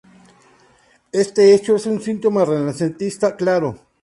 [1.11, 3.77] Este hecho es un síntoma renacentista claro.